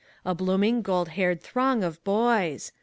—a 0.25 0.33
blooming, 0.33 0.81
gold 0.81 1.09
haired 1.09 1.39
throng 1.43 1.83
of 1.83 2.03
boys. 2.03 2.71